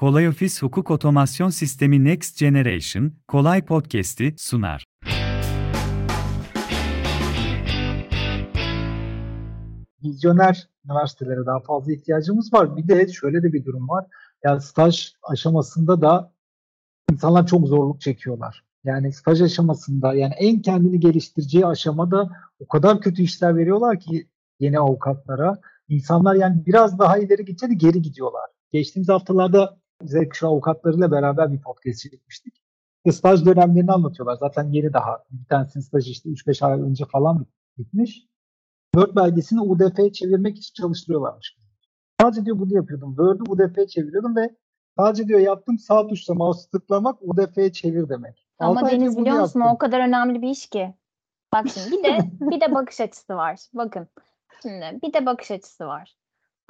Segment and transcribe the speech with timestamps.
[0.00, 4.84] Kolay Ofis Hukuk Otomasyon Sistemi Next Generation, Kolay Podcast'i sunar.
[10.04, 12.76] Vizyoner üniversitelere daha fazla ihtiyacımız var.
[12.76, 14.06] Bir de şöyle de bir durum var.
[14.44, 16.32] Yani staj aşamasında da
[17.12, 18.64] insanlar çok zorluk çekiyorlar.
[18.84, 22.30] Yani staj aşamasında yani en kendini geliştireceği aşamada
[22.60, 24.28] o kadar kötü işler veriyorlar ki
[24.60, 25.60] yeni avukatlara.
[25.88, 28.50] İnsanlar yani biraz daha ileri gitse de geri gidiyorlar.
[28.72, 32.62] Geçtiğimiz haftalarda Z kuşağı avukatlarıyla beraber bir podcast çekmiştik.
[33.04, 34.36] İşte staj dönemlerini anlatıyorlar.
[34.40, 35.24] Zaten yeni daha.
[35.30, 37.46] Bir tanesinin stajı işte 3-5 ay önce falan
[37.78, 38.26] bitmiş.
[38.94, 41.56] Word belgesini UDF'ye çevirmek için çalıştırıyorlarmış.
[42.20, 43.16] Sadece diyor bunu yapıyordum.
[43.16, 44.56] Word'u UDF'ye çeviriyordum ve
[44.98, 48.46] sadece diyor yaptım sağ tuşla mouse tıklamak UDF'ye çevir demek.
[48.58, 50.94] Ama Deniz biliyor musun o kadar önemli bir iş ki.
[51.52, 53.60] Bak şimdi bir de bir de bakış açısı var.
[53.74, 54.08] Bakın.
[54.62, 56.16] Şimdi bir de bakış açısı var.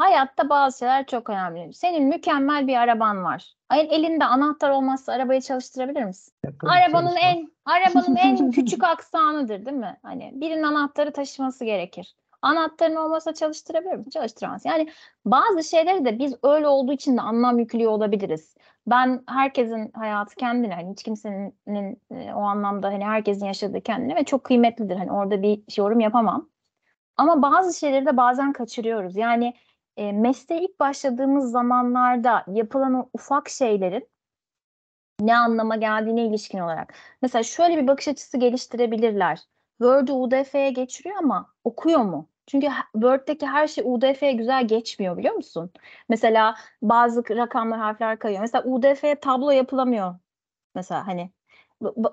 [0.01, 1.75] Hayatta bazı şeyler çok önemli.
[1.75, 3.55] Senin mükemmel bir araban var.
[3.71, 6.35] Elinde anahtar olmazsa arabayı çalıştırabilir misin?
[6.45, 7.29] Yapalım, arabanın çalışma.
[7.29, 9.99] en arabanın en küçük aksanıdır değil mi?
[10.03, 12.15] Hani birinin anahtarı taşıması gerekir.
[12.43, 14.11] Anahtarın olmasa çalıştırabilir mi?
[14.11, 14.65] Çalıştıramaz.
[14.65, 14.91] Yani
[15.25, 18.55] bazı şeyleri de biz öyle olduğu için de anlam yüklüyor olabiliriz.
[18.87, 24.25] Ben herkesin hayatı kendine, hani hiç kimsenin e, o anlamda hani herkesin yaşadığı kendine ve
[24.25, 24.97] çok kıymetlidir.
[24.97, 26.49] Hani orada bir yorum yapamam.
[27.17, 29.17] Ama bazı şeyleri de bazen kaçırıyoruz.
[29.17, 29.55] Yani
[30.01, 34.09] e, mesleğe ilk başladığımız zamanlarda yapılan o ufak şeylerin
[35.21, 36.95] ne anlama geldiğine ilişkin olarak.
[37.23, 39.41] Mesela şöyle bir bakış açısı geliştirebilirler.
[39.79, 42.29] Word'u UDF'ye geçiriyor ama okuyor mu?
[42.47, 45.73] Çünkü Word'deki her şey UDF'ye güzel geçmiyor biliyor musun?
[46.09, 48.41] Mesela bazı rakamlar, harfler kayıyor.
[48.41, 50.15] Mesela UDF'ye tablo yapılamıyor.
[50.75, 51.31] Mesela hani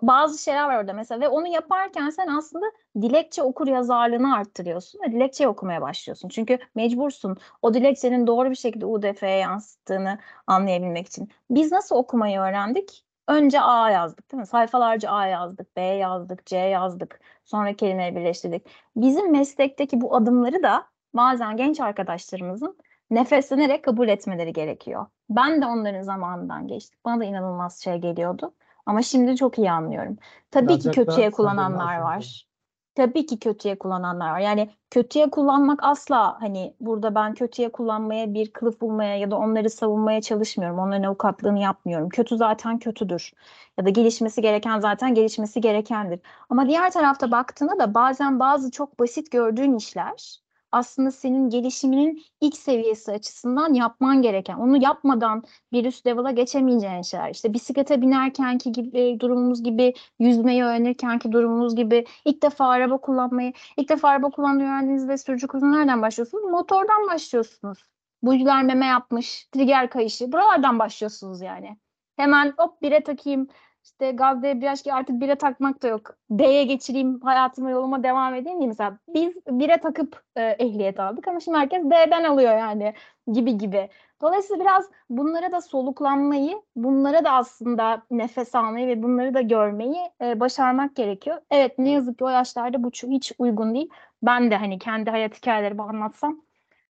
[0.01, 2.65] bazı şeyler var orada mesela ve onu yaparken sen aslında
[3.01, 6.29] dilekçe okur yazarlığını arttırıyorsun ve dilekçe okumaya başlıyorsun.
[6.29, 11.29] Çünkü mecbursun o dilekçenin doğru bir şekilde UDF'ye yansıttığını anlayabilmek için.
[11.49, 13.03] Biz nasıl okumayı öğrendik?
[13.27, 14.47] Önce A yazdık değil mi?
[14.47, 17.19] Sayfalarca A yazdık, B yazdık, C yazdık.
[17.45, 18.67] Sonra kelimeleri birleştirdik.
[18.95, 22.77] Bizim meslekteki bu adımları da bazen genç arkadaşlarımızın
[23.09, 25.05] nefeslenerek kabul etmeleri gerekiyor.
[25.29, 26.99] Ben de onların zamanından geçtim.
[27.05, 28.53] Bana da inanılmaz şey geliyordu.
[28.87, 30.17] Ama şimdi çok iyi anlıyorum.
[30.51, 32.47] Tabii Birazcık ki kötüye kullananlar var.
[32.95, 34.39] Tabii ki kötüye kullananlar var.
[34.39, 39.69] Yani kötüye kullanmak asla hani burada ben kötüye kullanmaya bir kılıf bulmaya ya da onları
[39.69, 40.79] savunmaya çalışmıyorum.
[40.79, 42.09] Onların avukatlığını yapmıyorum.
[42.09, 43.33] Kötü zaten kötüdür.
[43.77, 46.19] Ya da gelişmesi gereken zaten gelişmesi gerekendir.
[46.49, 50.46] Ama diğer tarafta baktığında da bazen bazı çok basit gördüğün işler
[50.77, 54.57] aslında senin gelişiminin ilk seviyesi açısından yapman gereken.
[54.57, 57.29] Onu yapmadan bir üst level'a geçemeyeceğin şeyler.
[57.29, 63.89] İşte bisiklete binerkenki gibi durumumuz gibi, yüzmeyi öğrenirkenki durumumuz gibi, ilk defa araba kullanmayı, ilk
[63.89, 66.43] defa araba kullanmayı öğrendiğinizde sürücü kursu nereden başlıyorsunuz?
[66.43, 67.83] Motordan başlıyorsunuz.
[68.21, 70.31] Buyular meme yapmış, trigger kayışı.
[70.31, 71.77] Buralardan başlıyorsunuz yani.
[72.15, 73.47] Hemen hop bire takayım,
[73.87, 76.15] işte gaz debriyaj ki artık bire takmak da yok.
[76.31, 81.39] D'ye geçireyim hayatıma yoluma devam edeyim diye mesela biz bire takıp e, ehliyet aldık ama
[81.39, 82.93] şimdi herkes D'den alıyor yani
[83.33, 83.89] gibi gibi.
[84.21, 90.39] Dolayısıyla biraz bunlara da soluklanmayı, bunlara da aslında nefes almayı ve bunları da görmeyi e,
[90.39, 91.41] başarmak gerekiyor.
[91.51, 93.89] Evet ne yazık ki o yaşlarda bu hiç uygun değil.
[94.23, 96.41] Ben de hani kendi hayat hikayelerimi anlatsam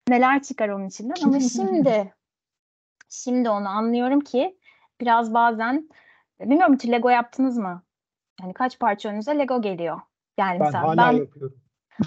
[0.10, 2.14] neler çıkar onun içinden ama şimdi
[3.10, 4.58] şimdi onu anlıyorum ki
[5.02, 5.90] biraz bazen
[6.40, 7.84] Bilmiyorum hiç Lego yaptınız mı?
[8.42, 10.02] Yani kaç parça önünüze Lego geliyor.
[10.38, 11.62] Yani ben mesela hala ben yapıyorum.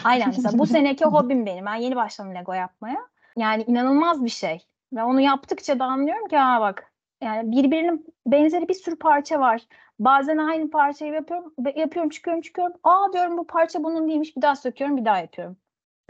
[0.04, 1.66] Aynen mesela bu seneki hobim benim.
[1.66, 3.08] Ben yeni başladım Lego yapmaya.
[3.36, 4.66] Yani inanılmaz bir şey.
[4.92, 6.92] Ve onu yaptıkça da anlıyorum ki ha bak
[7.22, 9.66] yani birbirinin benzeri bir sürü parça var.
[9.98, 12.76] Bazen aynı parçayı yapıyorum, yapıyorum, çıkıyorum, çıkıyorum.
[12.84, 14.36] Aa diyorum bu parça bunun değilmiş.
[14.36, 15.56] Bir daha söküyorum, bir daha yapıyorum.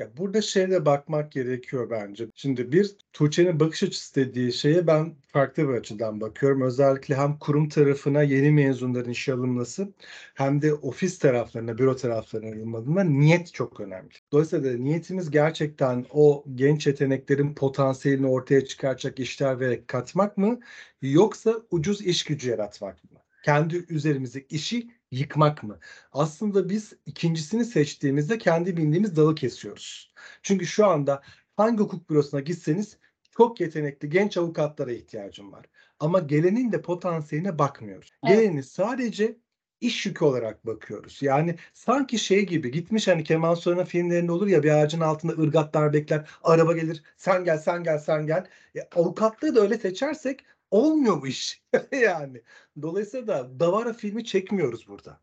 [0.01, 2.27] Ya burada şeye bakmak gerekiyor bence.
[2.35, 6.63] Şimdi bir Tuğçe'nin bakış açısı dediği şeye ben farklı bir açıdan bakıyorum.
[6.63, 9.93] Özellikle hem kurum tarafına yeni mezunların işe alınması
[10.35, 14.11] hem de ofis taraflarına, büro taraflarına alınmadığında niyet çok önemli.
[14.33, 20.61] Dolayısıyla niyetimiz gerçekten o genç yeteneklerin potansiyelini ortaya çıkaracak işler vererek katmak mı
[21.03, 23.19] yoksa ucuz iş gücü yaratmak mı?
[23.45, 25.79] Kendi üzerimize işi yıkmak mı?
[26.13, 30.13] Aslında biz ikincisini seçtiğimizde kendi bildiğimiz dalı kesiyoruz.
[30.43, 31.23] Çünkü şu anda
[31.57, 32.99] hangi hukuk bürosuna gitseniz
[33.31, 35.67] çok yetenekli genç avukatlara ihtiyacım var.
[36.01, 38.11] Ama gelenin de potansiyeline bakmıyoruz.
[38.27, 38.37] Evet.
[38.37, 39.37] Geleni sadece
[39.81, 41.23] iş yükü olarak bakıyoruz.
[41.23, 45.93] Yani sanki şey gibi gitmiş hani Kemal Sunal'ın filmlerinde olur ya bir ağacın altında ırgatlar
[45.93, 48.47] bekler, araba gelir, sen gel, sen gel, sen gel.
[48.77, 51.63] E, avukatlığı da öyle seçersek olmuyor bu iş.
[51.93, 52.43] yani.
[52.83, 55.21] Dolayısıyla da Davara filmi çekmiyoruz burada.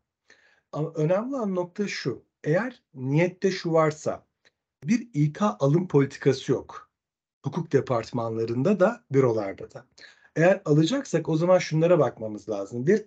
[0.72, 2.24] Ama önemli olan nokta şu.
[2.44, 4.26] Eğer niyette şu varsa
[4.84, 6.90] bir İK alım politikası yok.
[7.44, 9.86] Hukuk departmanlarında da bürolarda da.
[10.36, 12.86] Eğer alacaksak o zaman şunlara bakmamız lazım.
[12.86, 13.04] Bir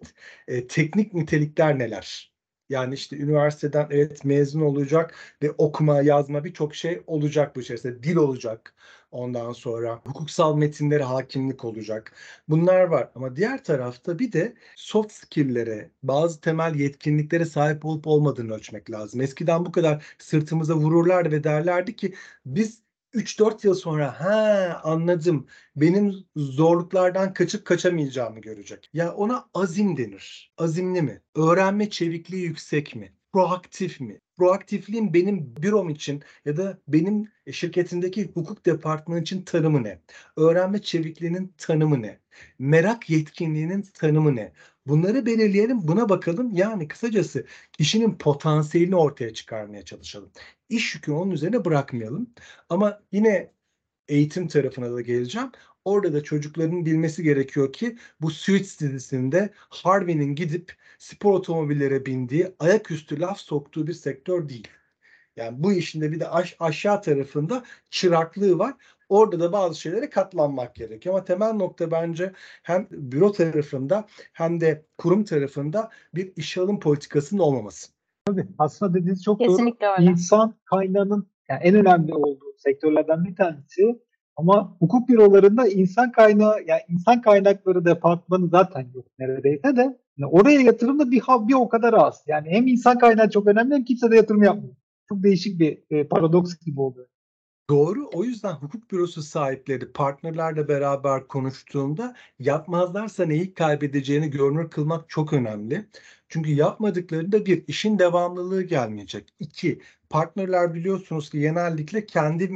[0.47, 2.30] e, teknik nitelikler neler?
[2.71, 8.03] Yani işte üniversiteden evet mezun olacak ve okuma, yazma birçok şey olacak bu içerisinde.
[8.03, 8.73] Dil olacak.
[9.11, 12.13] Ondan sonra hukuksal metinlere hakimlik olacak.
[12.49, 18.53] Bunlar var ama diğer tarafta bir de soft skill'lere, bazı temel yetkinliklere sahip olup olmadığını
[18.53, 19.21] ölçmek lazım.
[19.21, 22.13] Eskiden bu kadar sırtımıza vururlardı ve derlerdi ki
[22.45, 22.81] biz
[23.13, 28.89] 3-4 yıl sonra ha anladım benim zorluklardan kaçıp kaçamayacağımı görecek.
[28.93, 30.53] Ya ona azim denir.
[30.57, 31.21] Azimli mi?
[31.35, 33.13] Öğrenme çevikliği yüksek mi?
[33.33, 34.21] Proaktif mi?
[34.37, 40.01] Proaktifliğin benim bürom için ya da benim şirketimdeki hukuk departmanı için tanımı ne?
[40.37, 42.19] Öğrenme çevikliğinin tanımı ne?
[42.59, 44.53] Merak yetkinliğinin tanımı ne?
[44.87, 46.51] Bunları belirleyelim, buna bakalım.
[46.55, 50.31] Yani kısacası kişinin potansiyelini ortaya çıkarmaya çalışalım.
[50.69, 52.33] İş yükünü onun üzerine bırakmayalım.
[52.69, 53.51] Ama yine
[54.07, 55.51] eğitim tarafına da geleceğim.
[55.85, 63.19] Orada da çocukların bilmesi gerekiyor ki bu Suits dizisinde Harvey'nin gidip spor otomobillere bindiği, ayaküstü
[63.19, 64.67] laf soktuğu bir sektör değil.
[65.35, 68.73] Yani bu işin de bir de aş- aşağı tarafında çıraklığı var.
[69.11, 71.15] Orada da bazı şeylere katlanmak gerekiyor.
[71.15, 72.31] Ama temel nokta bence
[72.63, 77.91] hem büro tarafında hem de kurum tarafında bir iş alım politikasının olmaması.
[78.25, 79.47] Tabii aslında dediğiniz çok doğru.
[79.47, 80.11] Kesinlikle öyle.
[80.11, 83.99] İnsan kaynağının yani en önemli olduğu sektörlerden bir tanesi
[84.35, 90.61] ama hukuk bürolarında insan kaynağı yani insan kaynakları departmanı zaten yok neredeyse de yani oraya
[90.61, 92.23] yatırım da bir, ha- bir o kadar az.
[92.27, 94.75] Yani hem insan kaynağı çok önemli hem kimse de yatırım yapmıyor.
[95.09, 97.07] Çok değişik bir e, paradoks gibi oluyor.
[97.69, 98.09] Doğru.
[98.13, 105.87] O yüzden hukuk bürosu sahipleri partnerlerle beraber konuştuğunda yapmazlarsa neyi kaybedeceğini görünür kılmak çok önemli.
[106.29, 109.33] Çünkü yapmadıklarında bir işin devamlılığı gelmeyecek.
[109.39, 112.51] İki, partnerler biliyorsunuz ki genellikle kendi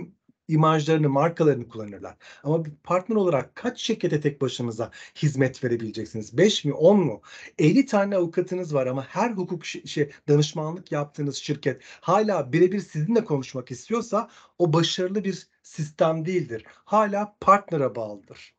[0.47, 2.15] imajlarını, markalarını kullanırlar.
[2.43, 6.37] Ama bir partner olarak kaç şirkete tek başınıza hizmet verebileceksiniz?
[6.37, 7.21] 5 mi, 10 mu?
[7.59, 13.71] 50 tane avukatınız var ama her hukuk şey, danışmanlık yaptığınız şirket hala birebir sizinle konuşmak
[13.71, 16.65] istiyorsa o başarılı bir sistem değildir.
[16.67, 18.55] Hala partnera bağlıdır.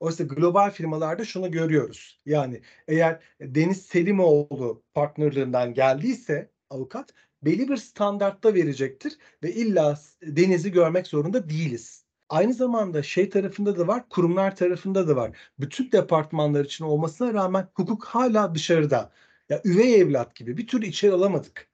[0.00, 2.20] Oysa global firmalarda şunu görüyoruz.
[2.26, 7.14] Yani eğer Deniz Selimoğlu partnerlığından geldiyse avukat
[7.44, 12.04] belli bir standartta verecektir ve illa Deniz'i görmek zorunda değiliz.
[12.28, 15.36] Aynı zamanda şey tarafında da var, kurumlar tarafında da var.
[15.60, 19.12] Bütün departmanlar için olmasına rağmen hukuk hala dışarıda.
[19.48, 21.68] Ya üvey evlat gibi bir türlü içeri alamadık.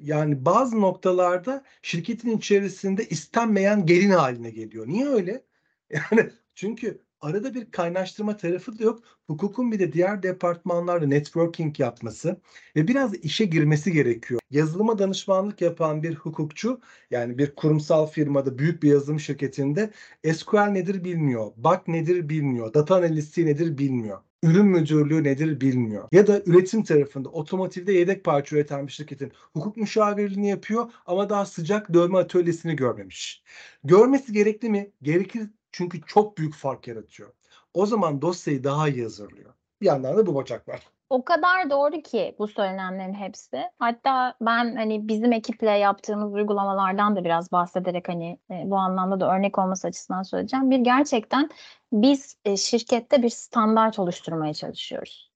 [0.00, 4.88] Yani bazı noktalarda şirketin içerisinde istenmeyen gelin haline geliyor.
[4.88, 5.44] Niye öyle?
[5.92, 9.00] Yani çünkü arada bir kaynaştırma tarafı da yok.
[9.26, 12.40] Hukukun bir de diğer departmanlarla networking yapması
[12.76, 14.40] ve biraz işe girmesi gerekiyor.
[14.50, 16.80] Yazılıma danışmanlık yapan bir hukukçu
[17.10, 19.90] yani bir kurumsal firmada büyük bir yazılım şirketinde
[20.34, 24.18] SQL nedir bilmiyor, bug nedir bilmiyor, data analisti nedir bilmiyor.
[24.42, 26.08] Ürün müdürlüğü nedir bilmiyor.
[26.12, 31.46] Ya da üretim tarafında otomotivde yedek parça üreten bir şirketin hukuk müşavirliğini yapıyor ama daha
[31.46, 33.42] sıcak dövme atölyesini görmemiş.
[33.84, 34.90] Görmesi gerekli mi?
[35.02, 35.42] Gerekir
[35.72, 37.32] çünkü çok büyük fark yaratıyor.
[37.74, 39.54] O zaman dosyayı daha iyi hazırlıyor.
[39.80, 40.80] Bir yandan da bu bacak var.
[41.10, 43.62] O kadar doğru ki bu söylenenlerin hepsi.
[43.78, 49.36] Hatta ben hani bizim ekiple yaptığımız uygulamalardan da biraz bahsederek hani e, bu anlamda da
[49.36, 50.70] örnek olması açısından söyleyeceğim.
[50.70, 51.50] Bir gerçekten
[51.92, 55.31] biz e, şirkette bir standart oluşturmaya çalışıyoruz.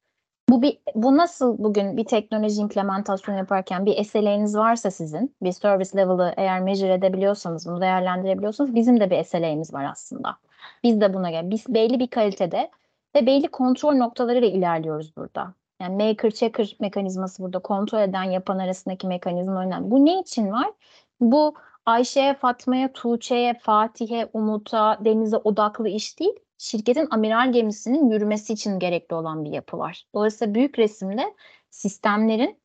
[0.48, 5.98] Bu bir bu nasıl bugün bir teknoloji implementasyonu yaparken bir SLA'niz varsa sizin bir service
[5.98, 10.36] level'ı eğer measure edebiliyorsanız bunu değerlendirebiliyorsanız bizim de bir SLA'miz var aslında.
[10.82, 12.70] Biz de buna göre biz belli bir kalitede
[13.17, 15.55] ve belli kontrol noktalarıyla ilerliyoruz burada.
[15.81, 19.91] Yani maker checker mekanizması burada kontrol eden yapan arasındaki mekanizma önemli.
[19.91, 20.72] Bu ne için var?
[21.20, 21.55] Bu
[21.86, 26.41] Ayşe'ye, Fatma'ya, Tuğçe'ye, Fatih'e, Umut'a, Deniz'e odaklı iş değil.
[26.58, 30.06] Şirketin amiral gemisinin yürümesi için gerekli olan bir yapı var.
[30.15, 31.34] Dolayısıyla büyük resimde
[31.70, 32.60] sistemlerin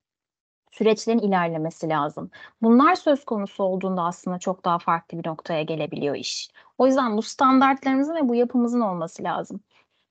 [0.72, 2.32] süreçlerin ilerlemesi lazım.
[2.62, 6.50] Bunlar söz konusu olduğunda aslında çok daha farklı bir noktaya gelebiliyor iş.
[6.78, 9.62] O yüzden bu standartlarımızın ve bu yapımızın olması lazım.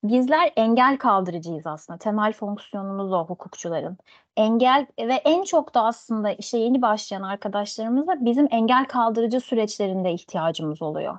[0.05, 1.99] Bizler engel kaldırıcıyız aslında.
[1.99, 3.99] Temel fonksiyonumuz o hukukçuların.
[4.37, 10.83] Engel ve en çok da aslında işe yeni başlayan arkadaşlarımıza bizim engel kaldırıcı süreçlerinde ihtiyacımız
[10.83, 11.19] oluyor.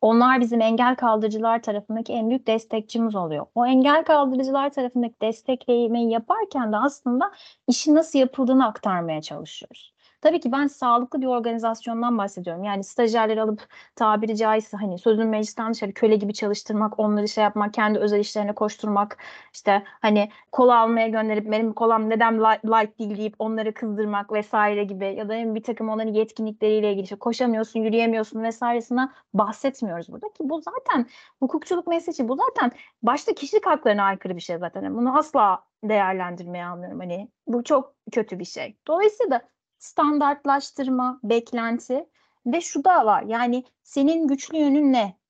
[0.00, 3.46] Onlar bizim engel kaldırıcılar tarafındaki en büyük destekçimiz oluyor.
[3.54, 7.32] O engel kaldırıcılar tarafındaki desteklemeyi yaparken de aslında
[7.68, 9.94] işin nasıl yapıldığını aktarmaya çalışıyoruz.
[10.20, 12.64] Tabii ki ben sağlıklı bir organizasyondan bahsediyorum.
[12.64, 17.74] Yani stajyerleri alıp tabiri caizse hani sözün meclisten dışarı köle gibi çalıştırmak, onları şey yapmak,
[17.74, 19.18] kendi özel işlerine koşturmak,
[19.54, 24.84] işte hani kola almaya gönderip benim kolam neden light, light değil deyip onları kızdırmak vesaire
[24.84, 30.34] gibi ya da bir takım onların yetkinlikleriyle ilgili işte koşamıyorsun, yürüyemiyorsun vesairesinden bahsetmiyoruz burada ki
[30.40, 31.06] bu zaten
[31.40, 32.72] hukukçuluk mesleği bu zaten
[33.02, 34.96] başta kişilik haklarına aykırı bir şey zaten.
[34.96, 37.00] Bunu asla değerlendirmeye almıyorum.
[37.00, 38.76] Hani bu çok kötü bir şey.
[38.88, 39.40] Dolayısıyla
[39.80, 42.06] standartlaştırma, beklenti
[42.46, 43.22] ve şu da var.
[43.22, 45.20] Yani senin güçlü yönün ne?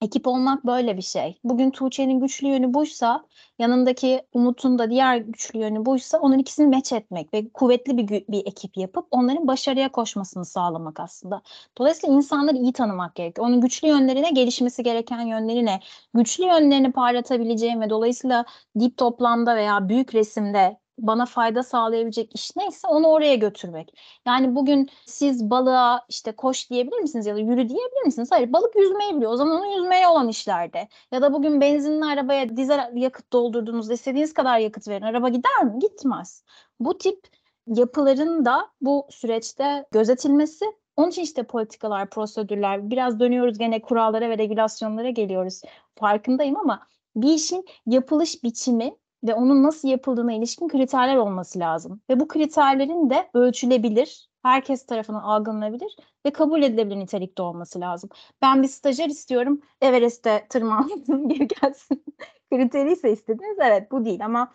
[0.00, 1.40] Ekip olmak böyle bir şey.
[1.44, 3.24] Bugün Tuğçe'nin güçlü yönü buysa,
[3.58, 8.46] yanındaki Umut'un da diğer güçlü yönü buysa onun ikisini meç etmek ve kuvvetli bir, bir
[8.46, 11.42] ekip yapıp onların başarıya koşmasını sağlamak aslında.
[11.78, 13.46] Dolayısıyla insanları iyi tanımak gerekiyor.
[13.46, 15.80] Onun güçlü yönlerine, gelişmesi gereken yönlerine,
[16.14, 18.44] güçlü yönlerini parlatabileceğim ve dolayısıyla
[18.80, 23.94] dip toplamda veya büyük resimde bana fayda sağlayabilecek iş neyse onu oraya götürmek.
[24.26, 28.28] Yani bugün siz balığa işte koş diyebilir misiniz ya da yürü diyebilir misiniz?
[28.32, 29.32] Hayır balık yüzmeyi biliyor.
[29.32, 30.88] O zaman onun yüzmeye olan işlerde.
[31.12, 35.04] Ya da bugün benzinli arabaya dizel yakıt doldurduğunuzda istediğiniz kadar yakıt verin.
[35.04, 35.78] Araba gider mi?
[35.78, 36.44] Gitmez.
[36.80, 37.26] Bu tip
[37.66, 40.64] yapıların da bu süreçte gözetilmesi
[40.96, 45.60] onun için işte politikalar, prosedürler, biraz dönüyoruz gene kurallara ve regülasyonlara geliyoruz.
[45.94, 46.86] Farkındayım ama
[47.16, 52.00] bir işin yapılış biçimi ve onun nasıl yapıldığına ilişkin kriterler olması lazım.
[52.10, 55.96] Ve bu kriterlerin de ölçülebilir, herkes tarafından algılanabilir
[56.26, 58.10] ve kabul edilebilir nitelikte olması lazım.
[58.42, 62.04] Ben bir stajyer istiyorum, Everest'te tırmansın, geri gelsin.
[62.52, 64.52] Kriteri ise istediniz, evet bu değil ama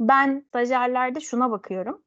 [0.00, 2.02] ben stajyerlerde şuna bakıyorum.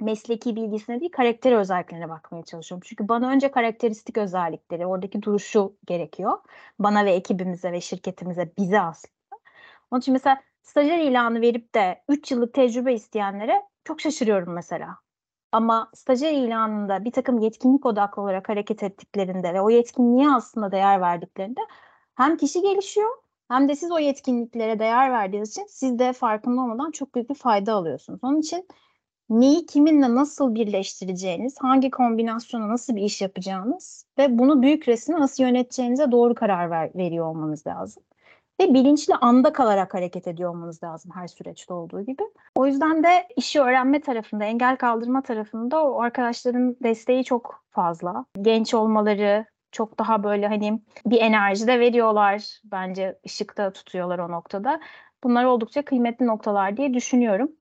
[0.00, 2.82] Mesleki bilgisine değil, karakter özelliklerine bakmaya çalışıyorum.
[2.88, 6.38] Çünkü bana önce karakteristik özellikleri, oradaki duruşu gerekiyor.
[6.78, 9.12] Bana ve ekibimize ve şirketimize, bize aslında.
[9.90, 14.96] Onun için mesela stajyer ilanı verip de 3 yıllık tecrübe isteyenlere çok şaşırıyorum mesela.
[15.52, 21.00] Ama stajyer ilanında bir takım yetkinlik odaklı olarak hareket ettiklerinde ve o yetkinliğe aslında değer
[21.00, 21.60] verdiklerinde
[22.14, 23.10] hem kişi gelişiyor
[23.48, 27.34] hem de siz o yetkinliklere değer verdiğiniz için siz de farkında olmadan çok büyük bir
[27.34, 28.20] fayda alıyorsunuz.
[28.22, 28.68] Onun için
[29.30, 35.42] neyi kiminle nasıl birleştireceğiniz, hangi kombinasyona nasıl bir iş yapacağınız ve bunu büyük resmi nasıl
[35.44, 38.02] yöneteceğinize doğru karar ver, veriyor olmanız lazım
[38.62, 42.22] ve bilinçli anda kalarak hareket ediyor olmanız lazım her süreçte olduğu gibi.
[42.54, 48.24] O yüzden de işi öğrenme tarafında, engel kaldırma tarafında o arkadaşların desteği çok fazla.
[48.42, 52.60] Genç olmaları, çok daha böyle hani bir enerji de veriyorlar.
[52.64, 54.80] Bence ışıkta tutuyorlar o noktada.
[55.24, 57.52] Bunlar oldukça kıymetli noktalar diye düşünüyorum.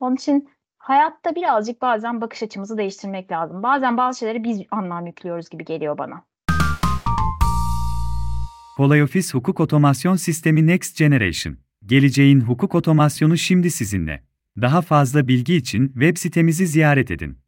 [0.00, 3.62] Onun için hayatta birazcık bazen bakış açımızı değiştirmek lazım.
[3.62, 6.22] Bazen bazı şeyleri biz anlam yüklüyoruz gibi geliyor bana.
[8.80, 11.56] Kolay Ofis Hukuk Otomasyon Sistemi Next Generation.
[11.86, 14.22] Geleceğin hukuk otomasyonu şimdi sizinle.
[14.60, 17.38] Daha fazla bilgi için web sitemizi ziyaret edin.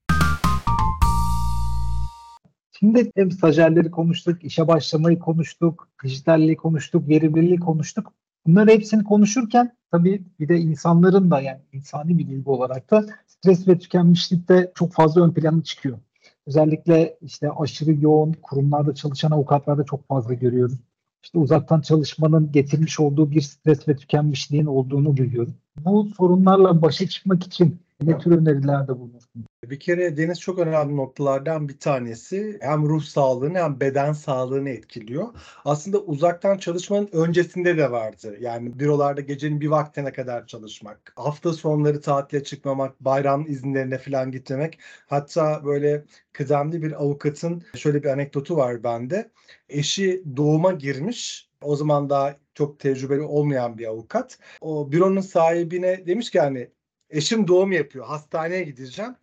[2.79, 8.13] Şimdi hem stajyerleri konuştuk, işe başlamayı konuştuk, dijitalliği konuştuk, verimliliği konuştuk.
[8.47, 13.69] Bunların hepsini konuşurken tabii bir de insanların da yani insani bir duygu olarak da stres
[13.69, 15.99] ve tükenmişlik de çok fazla ön plana çıkıyor.
[16.47, 20.79] Özellikle işte aşırı yoğun kurumlarda çalışan avukatlarda çok fazla görüyoruz
[21.23, 25.55] işte uzaktan çalışmanın getirmiş olduğu bir stres ve tükenmişliğin olduğunu duyuyorum.
[25.85, 29.47] Bu sorunlarla başa çıkmak için ne tür önerilerde bulunursunuz?
[29.65, 35.29] Bir kere Deniz çok önemli noktalardan bir tanesi hem ruh sağlığını hem beden sağlığını etkiliyor.
[35.65, 38.37] Aslında uzaktan çalışmanın öncesinde de vardı.
[38.41, 44.79] Yani bürolarda gecenin bir vaktine kadar çalışmak, hafta sonları tatile çıkmamak, bayram izinlerine falan gitmemek.
[45.07, 49.31] Hatta böyle kıdemli bir avukatın şöyle bir anekdotu var bende.
[49.69, 51.49] Eşi doğuma girmiş.
[51.63, 54.39] O zaman daha çok tecrübeli olmayan bir avukat.
[54.61, 56.71] O büronun sahibine demiş ki hani
[57.13, 59.17] eşim doğum yapıyor hastaneye gideceğim.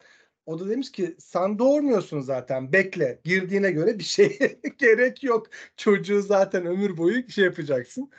[0.46, 4.40] O da demiş ki sen doğurmuyorsun zaten bekle girdiğine göre bir şey
[4.78, 5.48] gerek yok.
[5.78, 8.12] Çocuğu zaten ömür boyu şey yapacaksın.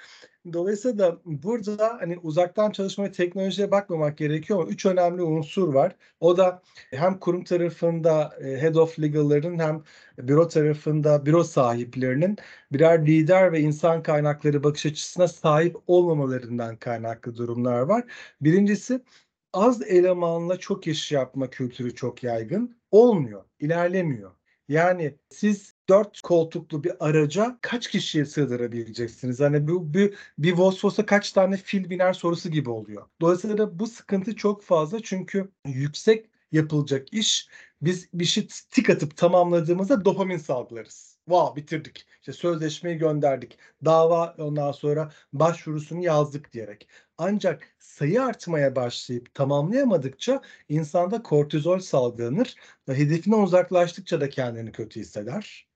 [0.53, 5.97] Dolayısıyla da burada hani uzaktan çalışma ve teknolojiye bakmamak gerekiyor ama üç önemli unsur var.
[6.21, 9.83] O da hem kurum tarafında e, head of legal'ların hem
[10.19, 12.37] büro tarafında büro sahiplerinin
[12.73, 18.05] birer lider ve insan kaynakları bakış açısına sahip olmamalarından kaynaklı durumlar var.
[18.41, 19.01] Birincisi
[19.53, 22.77] az elemanla çok iş yapma kültürü çok yaygın.
[22.91, 24.31] Olmuyor, ilerlemiyor.
[24.69, 29.41] Yani siz dört koltuklu bir araca kaç kişiye sığdırabileceksiniz?
[29.41, 33.07] Hani bu bir, bir Vosvos'a kaç tane fil biner sorusu gibi oluyor.
[33.21, 37.49] Dolayısıyla bu sıkıntı çok fazla çünkü yüksek yapılacak iş
[37.83, 41.19] biz bir şey tik atıp tamamladığımızda dopamin salgılarız.
[41.25, 42.07] Wow bitirdik.
[42.21, 43.59] İşte sözleşmeyi gönderdik.
[43.85, 46.89] Dava ondan sonra başvurusunu yazdık diyerek.
[47.23, 52.55] Ancak sayı artmaya başlayıp tamamlayamadıkça insanda kortizol salgılanır
[52.89, 55.69] ve hedefine uzaklaştıkça da kendini kötü hisseder.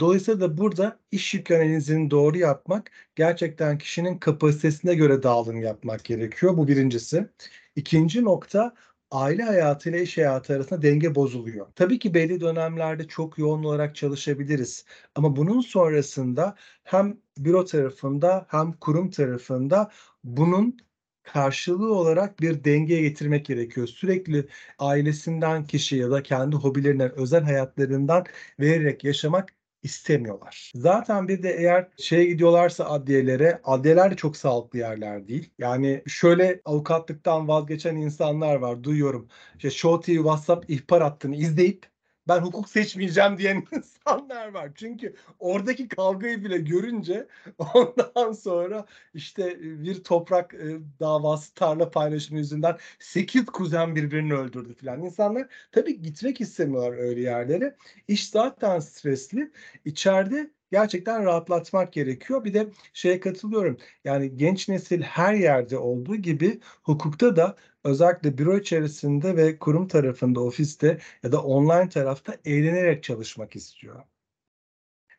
[0.00, 6.56] Dolayısıyla da burada iş yük analizini doğru yapmak gerçekten kişinin kapasitesine göre dağılım yapmak gerekiyor.
[6.56, 7.28] Bu birincisi.
[7.76, 8.74] İkinci nokta
[9.10, 11.66] aile hayatı ile iş hayatı arasında denge bozuluyor.
[11.74, 14.84] Tabii ki belli dönemlerde çok yoğun olarak çalışabiliriz.
[15.14, 19.90] Ama bunun sonrasında hem büro tarafında hem kurum tarafında
[20.24, 20.76] bunun
[21.22, 23.86] karşılığı olarak bir dengeye getirmek gerekiyor.
[23.86, 24.48] Sürekli
[24.78, 28.24] ailesinden kişi ya da kendi hobilerinden, özel hayatlarından
[28.60, 30.72] vererek yaşamak istemiyorlar.
[30.74, 35.50] Zaten bir de eğer şeye gidiyorlarsa adliyelere, adliyeler de çok sağlıklı yerler değil.
[35.58, 39.28] Yani şöyle avukatlıktan vazgeçen insanlar var, duyuyorum.
[39.56, 41.89] İşte Show TV WhatsApp ihbar hattını izleyip
[42.30, 44.70] ben hukuk seçmeyeceğim diyen insanlar var.
[44.74, 47.26] Çünkü oradaki kavgayı bile görünce
[47.74, 50.54] ondan sonra işte bir toprak
[51.00, 55.02] davası tarla paylaşımı yüzünden 8 kuzen birbirini öldürdü filan.
[55.02, 57.76] İnsanlar tabii gitmek istemiyorlar öyle yerlere.
[58.08, 59.50] İş zaten stresli.
[59.84, 62.44] İçeride gerçekten rahatlatmak gerekiyor.
[62.44, 63.76] Bir de şeye katılıyorum.
[64.04, 70.40] Yani genç nesil her yerde olduğu gibi hukukta da özellikle büro içerisinde ve kurum tarafında,
[70.40, 74.02] ofiste ya da online tarafta eğlenerek çalışmak istiyor.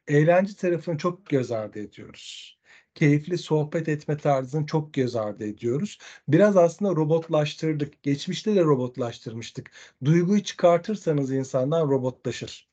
[0.08, 2.58] Eğlence tarafını çok göz ardı ediyoruz.
[2.96, 5.98] Keyifli sohbet etme tarzını çok göz ardı ediyoruz.
[6.28, 8.04] Biraz aslında robotlaştırdık.
[8.04, 9.72] Geçmişte de robotlaştırmıştık.
[10.06, 12.71] Duyguyu çıkartırsanız insandan robotlaşır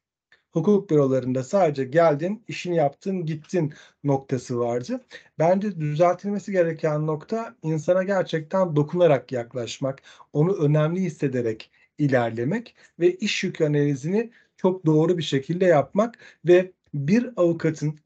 [0.53, 3.75] hukuk bürolarında sadece geldin, işini yaptın, gittin
[4.05, 5.05] noktası vardı.
[5.39, 10.03] Bence düzeltilmesi gereken nokta insana gerçekten dokunarak yaklaşmak,
[10.33, 17.31] onu önemli hissederek ilerlemek ve iş yük analizini çok doğru bir şekilde yapmak ve bir
[17.37, 18.01] avukatın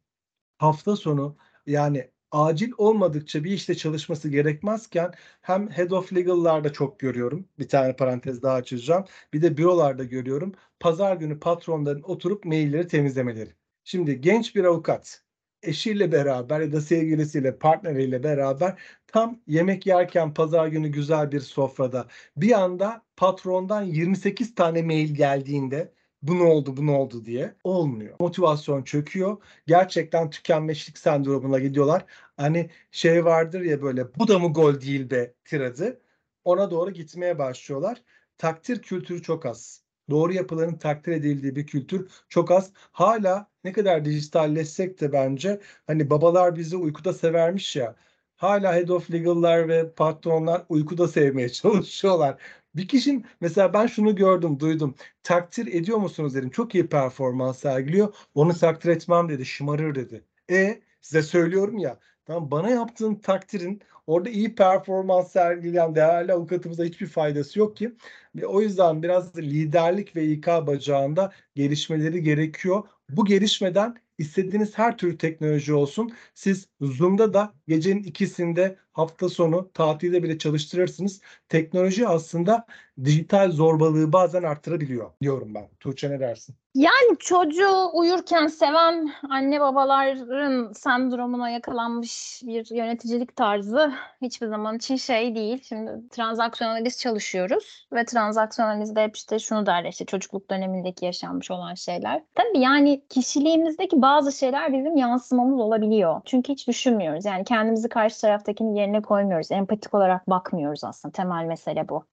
[0.58, 5.12] hafta sonu yani acil olmadıkça bir işte çalışması gerekmezken
[5.42, 7.48] hem head of legal'larda çok görüyorum.
[7.58, 9.04] Bir tane parantez daha açacağım.
[9.32, 10.54] Bir de bürolarda görüyorum.
[10.80, 13.50] Pazar günü patronların oturup mailleri temizlemeleri.
[13.84, 15.22] Şimdi genç bir avukat
[15.62, 22.06] eşiyle beraber ya da sevgilisiyle, partneriyle beraber tam yemek yerken pazar günü güzel bir sofrada
[22.36, 28.16] bir anda patrondan 28 tane mail geldiğinde bu ne oldu bu ne oldu diye olmuyor.
[28.20, 29.36] Motivasyon çöküyor.
[29.66, 32.06] Gerçekten tükenmişlik sendromuna gidiyorlar.
[32.36, 36.00] Hani şey vardır ya böyle bu da mı gol değil be tiradı.
[36.44, 38.02] Ona doğru gitmeye başlıyorlar.
[38.38, 39.82] Takdir kültürü çok az.
[40.10, 42.72] Doğru yapıların takdir edildiği bir kültür çok az.
[42.74, 47.96] Hala ne kadar dijitalleşsek de bence hani babalar bizi uykuda severmiş ya.
[48.36, 52.36] Hala head of legal'lar ve patronlar uykuda sevmeye çalışıyorlar.
[52.74, 54.94] Bir kişinin mesela ben şunu gördüm, duydum.
[55.22, 56.50] Takdir ediyor musunuz dedim.
[56.50, 58.14] Çok iyi performans sergiliyor.
[58.34, 59.46] Onu takdir etmem dedi.
[59.46, 60.24] Şımarır dedi.
[60.50, 61.98] E size söylüyorum ya.
[62.24, 67.92] Tamam bana yaptığın takdirin orada iyi performans sergileyen değerli avukatımıza hiçbir faydası yok ki.
[68.36, 72.82] Ve o yüzden biraz liderlik ve İK bacağında gelişmeleri gerekiyor.
[73.08, 76.12] Bu gelişmeden istediğiniz her tür teknoloji olsun.
[76.34, 81.20] Siz Zoom'da da gecenin ikisinde hafta sonu tatilde bile çalıştırırsınız.
[81.48, 82.66] Teknoloji aslında
[83.04, 85.68] dijital zorbalığı bazen arttırabiliyor diyorum ben.
[85.80, 86.56] Tuğçe ne dersin?
[86.74, 95.34] Yani çocuğu uyurken seven anne babaların sendromuna yakalanmış bir yöneticilik tarzı hiçbir zaman için şey
[95.34, 95.62] değil.
[95.68, 101.50] Şimdi transaksiyon analiz çalışıyoruz ve transaksiyon analizde hep işte şunu derler işte çocukluk dönemindeki yaşanmış
[101.50, 102.22] olan şeyler.
[102.34, 106.20] Tabii yani kişiliğimizdeki bazı şeyler bizim yansımamız olabiliyor.
[106.24, 107.24] Çünkü hiç düşünmüyoruz.
[107.24, 109.52] Yani kendimizi karşı taraftakinin yerine koymuyoruz.
[109.52, 111.12] Empatik olarak bakmıyoruz aslında.
[111.12, 112.04] Temel mesele bu.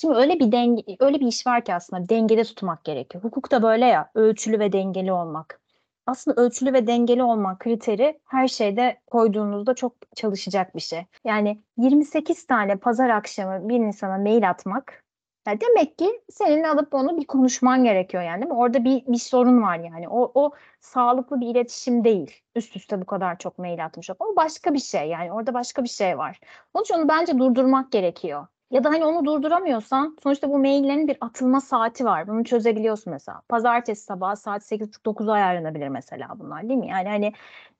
[0.00, 3.24] Şimdi öyle bir denge, öyle bir iş var ki aslında dengede tutmak gerekiyor.
[3.24, 5.60] Hukuk da böyle ya, ölçülü ve dengeli olmak.
[6.06, 11.06] Aslında ölçülü ve dengeli olmak kriteri her şeyde koyduğunuzda çok çalışacak bir şey.
[11.24, 15.03] Yani 28 tane pazar akşamı bir insana mail atmak
[15.46, 18.58] ya demek ki senin alıp onu bir konuşman gerekiyor yani değil mi?
[18.58, 20.08] Orada bir, bir sorun var yani.
[20.08, 22.42] O, o sağlıklı bir iletişim değil.
[22.56, 24.10] Üst üste bu kadar çok mail atmış.
[24.18, 25.32] O başka bir şey yani.
[25.32, 26.40] Orada başka bir şey var.
[26.74, 28.46] Onun için onu bence durdurmak gerekiyor.
[28.74, 32.28] Ya da hani onu durduramıyorsan sonuçta bu maillerin bir atılma saati var.
[32.28, 33.42] Bunu çözebiliyorsun mesela.
[33.48, 36.88] Pazartesi sabahı saat 8.30-9'a ayarlanabilir mesela bunlar değil mi?
[36.88, 37.32] Yani hani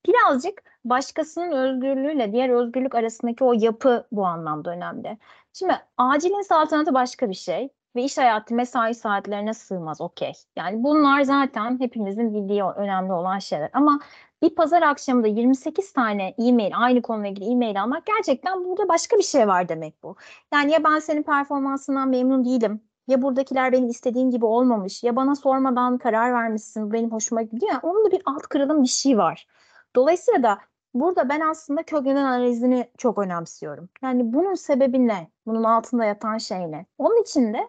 [0.07, 5.18] birazcık başkasının özgürlüğüyle diğer özgürlük arasındaki o yapı bu anlamda önemli.
[5.52, 10.33] Şimdi acilin saltanatı başka bir şey ve iş hayatı mesai saatlerine sığmaz okey.
[10.57, 13.70] Yani bunlar zaten hepimizin bildiği önemli olan şeyler.
[13.72, 14.00] Ama
[14.42, 19.23] bir pazar akşamında 28 tane e-mail, aynı konuyla ilgili e-mail almak gerçekten burada başka bir
[19.23, 20.16] şey var demek bu.
[20.53, 25.03] Yani ya ben senin performansından memnun değilim Ya buradakiler benim istediğim gibi olmamış.
[25.03, 26.92] Ya bana sormadan karar vermişsin.
[26.92, 27.73] Benim hoşuma gidiyor.
[27.73, 29.47] Yani onun da bir alt kırılım bir şey var.
[29.97, 30.59] Dolayısıyla da
[30.94, 33.88] burada ben aslında kökenen analizini çok önemsiyorum.
[34.03, 35.31] Yani bunun sebebi ne?
[35.47, 36.87] Bunun altında yatan şey ne?
[36.99, 37.68] Onun için de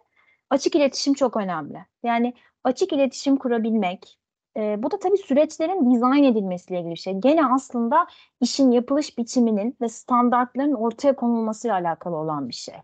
[0.50, 1.86] açık iletişim çok önemli.
[2.04, 4.20] Yani açık iletişim kurabilmek,
[4.58, 7.14] e, bu da tabii süreçlerin dizayn edilmesiyle ilgili bir şey.
[7.14, 8.08] Gene aslında
[8.42, 12.76] işin yapılış biçiminin ve standartların ortaya konulmasıyla alakalı olan bir şey.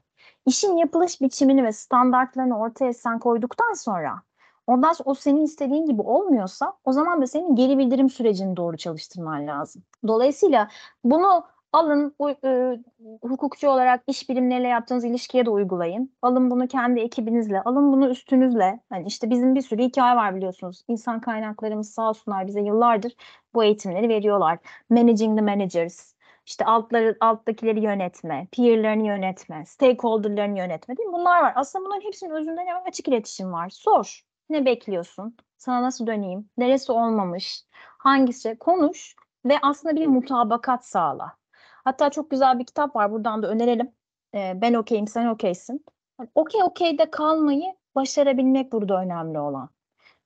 [0.46, 4.22] İşin yapılış biçimini ve standartlarını ortaya sen koyduktan sonra
[4.68, 8.78] ondan sonra o senin istediğin gibi olmuyorsa o zaman da senin geri bildirim sürecini doğru
[8.78, 9.84] çalıştırman lazım.
[10.08, 10.70] Dolayısıyla
[11.04, 12.80] bunu alın bu, e,
[13.22, 16.14] hukukçu olarak iş birimleriyle yaptığınız ilişkiye de uygulayın.
[16.22, 18.80] Alın bunu kendi ekibinizle, alın bunu üstünüzle.
[18.90, 20.84] Hani işte bizim bir sürü hikaye var biliyorsunuz.
[20.88, 23.14] İnsan kaynaklarımız sağ olsunlar bize yıllardır
[23.54, 24.60] bu eğitimleri veriyorlar.
[24.90, 26.14] Managing the managers,
[26.46, 31.14] işte altları, alttakileri yönetme, peerlerini yönetme, stakeholder'larını yönetme değil mi?
[31.14, 31.54] Bunlar var.
[31.56, 32.84] Aslında bunların hepsinin özünde ne var?
[32.88, 33.70] Açık iletişim var.
[33.70, 34.22] Sor.
[34.50, 35.38] Ne bekliyorsun?
[35.58, 36.50] Sana nasıl döneyim?
[36.58, 37.64] Neresi olmamış?
[37.98, 38.58] Hangisi?
[38.60, 41.40] Konuş ve aslında bir mutabakat sağla.
[41.84, 43.12] Hatta çok güzel bir kitap var.
[43.12, 43.91] Buradan da önerelim.
[44.36, 45.86] Ee, ben okeyim, sen okeysin.
[46.20, 49.70] Yani okey okeyde kalmayı başarabilmek burada önemli olan.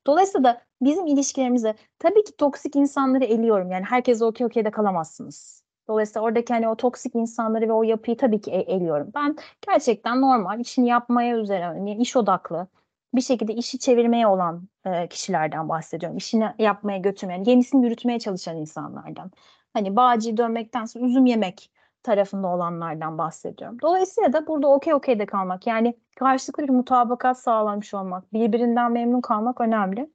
[0.08, 3.72] Dolayısıyla da bizim ilişkilerimize tabii ki toksik insanları eliyorum.
[3.72, 5.64] Yani herkes okey okeyde kalamazsınız.
[5.88, 9.12] Dolayısıyla oradaki hani o toksik insanları ve o yapıyı tabii ki e- eliyorum.
[9.16, 9.36] Ben
[9.68, 12.68] gerçekten normal işini yapmaya üzere, yani iş odaklı
[13.16, 16.18] bir şekilde işi çevirmeye olan e, kişilerden bahsediyorum.
[16.18, 19.32] İşini yapmaya götürmeyen, yenisini yürütmeye çalışan insanlardan.
[19.76, 21.72] Hani bağcıyı dönmektense üzüm yemek
[22.04, 23.78] tarafında olanlardan bahsediyorum.
[23.82, 29.62] Dolayısıyla da burada okey okeyde kalmak yani karşılıklı bir mutabakat sağlamış olmak, birbirinden memnun kalmak
[29.62, 30.10] önemli.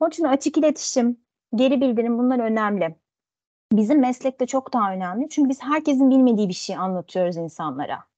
[0.00, 1.20] Onun için açık iletişim,
[1.54, 2.96] geri bildirim bunlar önemli.
[3.72, 5.28] Bizim meslekte çok daha önemli.
[5.28, 8.09] Çünkü biz herkesin bilmediği bir şey anlatıyoruz insanlara.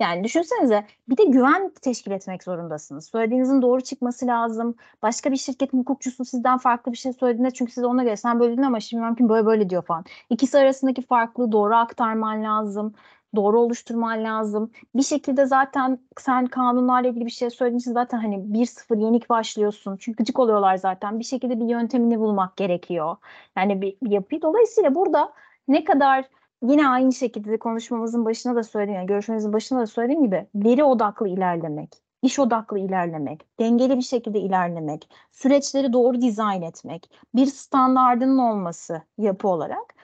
[0.00, 3.08] Yani düşünsenize bir de güven teşkil etmek zorundasınız.
[3.08, 4.74] Söylediğinizin doğru çıkması lazım.
[5.02, 8.52] Başka bir şirketin hukukçusu sizden farklı bir şey söylediğinde çünkü siz ona göre sen böyle
[8.52, 10.04] dedin ama şimdi mümkün böyle böyle diyor falan.
[10.30, 12.94] İkisi arasındaki farklı doğru aktarman lazım.
[13.36, 14.70] Doğru oluşturman lazım.
[14.94, 19.96] Bir şekilde zaten sen kanunlarla ilgili bir şey söylediğin zaten hani 1-0 yenik başlıyorsun.
[19.96, 21.18] Çünkü gıcık oluyorlar zaten.
[21.18, 23.16] Bir şekilde bir yöntemini bulmak gerekiyor.
[23.56, 24.42] Yani bir, bir yapıyı.
[24.42, 25.32] Dolayısıyla burada
[25.68, 26.24] ne kadar
[26.62, 31.28] yine aynı şekilde konuşmamızın başına da söylediğim, yani görüşmemizin başına da söylediğim gibi veri odaklı
[31.28, 31.90] ilerlemek,
[32.22, 39.48] iş odaklı ilerlemek, dengeli bir şekilde ilerlemek, süreçleri doğru dizayn etmek, bir standardının olması yapı
[39.48, 39.94] olarak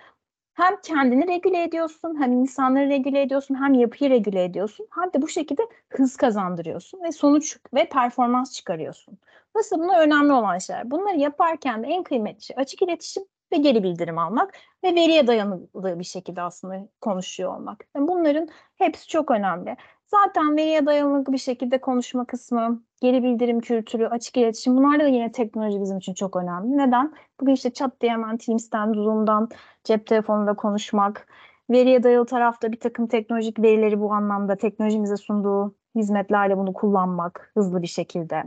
[0.55, 5.29] hem kendini regüle ediyorsun, hem insanları regüle ediyorsun, hem yapıyı regüle ediyorsun, hem de bu
[5.29, 9.19] şekilde hız kazandırıyorsun ve sonuç ve performans çıkarıyorsun.
[9.55, 10.91] Dolayısıyla bunlar önemli olan şeyler.
[10.91, 14.55] Bunları yaparken de en kıymetli şey açık iletişim ve geri bildirim almak
[14.85, 17.85] ve veriye dayanıklı bir şekilde aslında konuşuyor olmak.
[17.97, 19.77] Yani bunların hepsi çok önemli.
[20.07, 25.33] Zaten veriye dayanıklı bir şekilde konuşma kısmı, geri bildirim kültürü, açık iletişim bunlarda da yine
[25.33, 26.77] teknoloji bizim için çok önemli.
[26.79, 27.15] Neden?
[27.41, 29.49] Bugün işte chat diye hemen Teams'ten, Zoom'dan,
[29.85, 31.27] cep telefonunda konuşmak,
[31.71, 37.83] veriye dayalı tarafta bir takım teknolojik verileri bu anlamda teknolojimize sunduğu hizmetlerle bunu kullanmak hızlı
[37.83, 38.45] bir şekilde.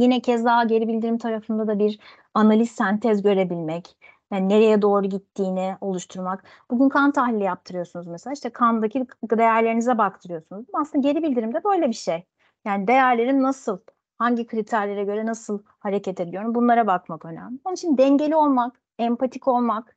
[0.00, 1.98] Yine keza geri bildirim tarafında da bir
[2.34, 3.96] analiz, sentez görebilmek,
[4.32, 6.44] yani nereye doğru gittiğini oluşturmak.
[6.70, 8.34] Bugün kan tahlili yaptırıyorsunuz mesela.
[8.34, 10.66] İşte kandaki değerlerinize baktırıyorsunuz.
[10.72, 12.26] Aslında geri bildirimde böyle bir şey.
[12.64, 13.78] Yani değerlerim nasıl,
[14.18, 17.58] hangi kriterlere göre nasıl hareket ediyorum bunlara bakmak önemli.
[17.64, 19.96] Onun için dengeli olmak, empatik olmak,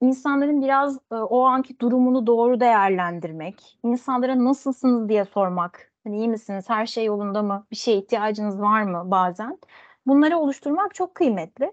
[0.00, 5.92] insanların biraz e, o anki durumunu doğru değerlendirmek, insanlara nasılsınız diye sormak.
[6.06, 9.58] Hani iyi misiniz, her şey yolunda mı, bir şeye ihtiyacınız var mı bazen.
[10.06, 11.72] Bunları oluşturmak çok kıymetli.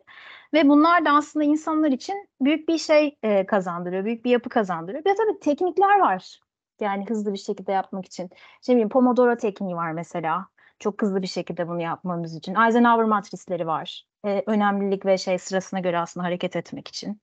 [0.53, 5.05] Ve bunlar da aslında insanlar için büyük bir şey e, kazandırıyor, büyük bir yapı kazandırıyor.
[5.05, 6.39] Bir tabii teknikler var.
[6.81, 8.29] Yani hızlı bir şekilde yapmak için.
[8.69, 10.47] Bileyim, Pomodoro tekniği var mesela.
[10.79, 12.55] Çok hızlı bir şekilde bunu yapmamız için.
[12.55, 14.05] Eisenhower matrisleri var.
[14.25, 17.21] E, önemlilik ve şey sırasına göre aslında hareket etmek için.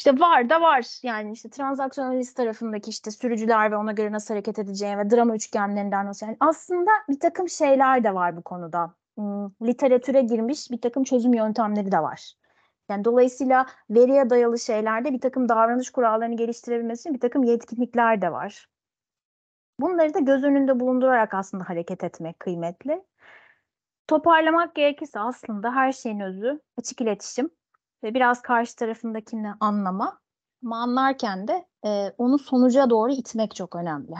[0.00, 1.00] İşte var da var.
[1.02, 5.34] Yani işte transaksiyon analiz tarafındaki işte sürücüler ve ona göre nasıl hareket edeceğin ve drama
[5.34, 6.26] üçgenlerinden nasıl.
[6.26, 8.94] Yani aslında bir takım şeyler de var bu konuda
[9.62, 12.32] literatüre girmiş bir takım çözüm yöntemleri de var.
[12.88, 18.32] Yani dolayısıyla veriye dayalı şeylerde bir takım davranış kurallarını geliştirebilmesi için bir takım yetkinlikler de
[18.32, 18.68] var.
[19.80, 23.04] Bunları da göz önünde bulundurarak aslında hareket etmek kıymetli.
[24.08, 27.50] Toparlamak gerekirse aslında her şeyin özü açık iletişim
[28.02, 30.20] ve biraz karşı tarafındakini anlama.
[30.64, 34.14] Ama anlarken de e, onu sonuca doğru itmek çok önemli.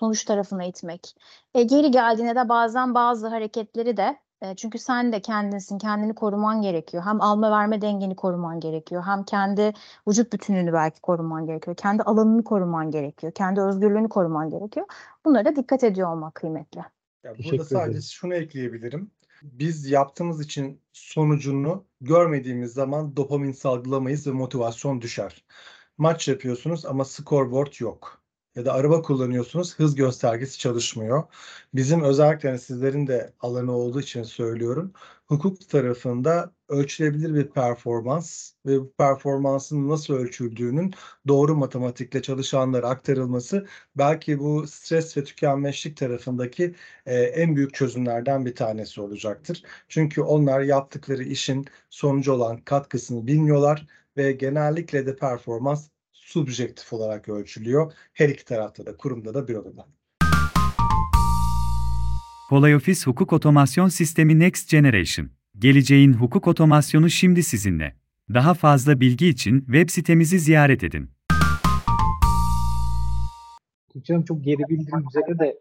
[0.00, 1.14] Sonuç tarafına itmek.
[1.54, 4.18] E, geri geldiğinde de bazen bazı hareketleri de
[4.56, 7.02] çünkü sen de kendinsin, kendini koruman gerekiyor.
[7.06, 9.02] Hem alma verme dengeni koruman gerekiyor.
[9.06, 9.72] Hem kendi
[10.08, 11.76] vücut bütünlüğünü belki koruman gerekiyor.
[11.76, 13.32] Kendi alanını koruman gerekiyor.
[13.32, 14.86] Kendi özgürlüğünü koruman gerekiyor.
[15.24, 16.80] Bunlara da dikkat ediyor olmak kıymetli.
[17.24, 19.10] Ya burada sadece şunu ekleyebilirim.
[19.42, 25.44] Biz yaptığımız için sonucunu görmediğimiz zaman dopamin salgılamayız ve motivasyon düşer.
[25.98, 28.22] Maç yapıyorsunuz ama scoreboard yok.
[28.54, 31.24] Ya da araba kullanıyorsunuz, hız göstergesi çalışmıyor.
[31.74, 34.92] Bizim özellikle hani sizlerin de alanı olduğu için söylüyorum.
[35.34, 40.94] Hukuk tarafında ölçülebilir bir performans ve bu performansın nasıl ölçüldüğünün
[41.28, 43.66] doğru matematikle çalışanlara aktarılması
[43.96, 46.74] belki bu stres ve tükenmişlik tarafındaki
[47.06, 49.62] e, en büyük çözümlerden bir tanesi olacaktır.
[49.88, 57.92] Çünkü onlar yaptıkları işin sonucu olan katkısını bilmiyorlar ve genellikle de performans subjektif olarak ölçülüyor.
[58.12, 59.86] Her iki tarafta da kurumda da büroda da.
[62.50, 65.30] PolyOffice Hukuk Otomasyon Sistemi Next Generation.
[65.58, 67.96] Geleceğin hukuk otomasyonu şimdi sizinle.
[68.34, 71.10] Daha fazla bilgi için web sitemizi ziyaret edin.
[73.92, 75.58] Tuğçe çok geri bildirim üzerine de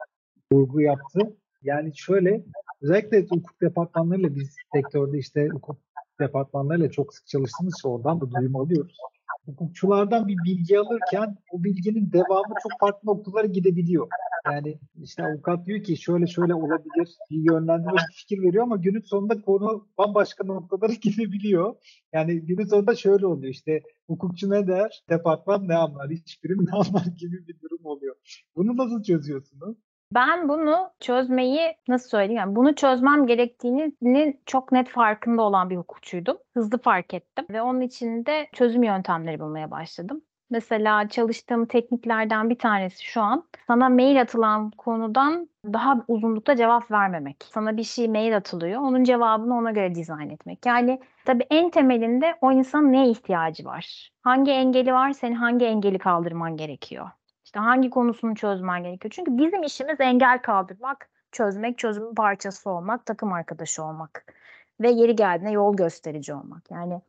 [0.51, 1.19] vurgu yaptı.
[1.61, 2.43] Yani şöyle
[2.81, 5.77] özellikle hukuk departmanlarıyla biz sektörde işte hukuk
[6.19, 8.97] departmanlarıyla çok sık çalıştığımız için oradan da duyum alıyoruz.
[9.45, 14.07] Hukukçulardan bir bilgi alırken o bilginin devamı çok farklı noktalara gidebiliyor.
[14.45, 19.01] Yani işte avukat diyor ki şöyle şöyle olabilir, bir yönlendirme bir fikir veriyor ama günün
[19.01, 21.75] sonunda konu bambaşka noktalara gidebiliyor.
[22.13, 27.05] Yani günün sonunda şöyle oluyor işte hukukçu ne der, departman ne anlar, hiçbiri ne anlar
[27.17, 28.15] gibi bir durum oluyor.
[28.55, 29.77] Bunu nasıl çözüyorsunuz?
[30.11, 32.39] Ben bunu çözmeyi nasıl söyleyeyim?
[32.39, 36.37] Yani bunu çözmem gerektiğinin çok net farkında olan bir hukukçuydum.
[36.53, 40.21] Hızlı fark ettim ve onun için de çözüm yöntemleri bulmaya başladım.
[40.49, 47.37] Mesela çalıştığım tekniklerden bir tanesi şu an sana mail atılan konudan daha uzunlukta cevap vermemek.
[47.53, 50.65] Sana bir şey mail atılıyor, onun cevabını ona göre dizayn etmek.
[50.65, 54.11] Yani tabii en temelinde o insanın neye ihtiyacı var?
[54.21, 55.11] Hangi engeli var?
[55.11, 57.09] Senin hangi engeli kaldırman gerekiyor?
[57.53, 59.11] İşte hangi konusunu çözmen gerekiyor?
[59.11, 64.33] Çünkü bizim işimiz engel kaldırmak, çözmek, çözümün parçası olmak, takım arkadaşı olmak
[64.81, 66.71] ve yeri geldiğinde yol gösterici olmak.
[66.71, 67.01] Yani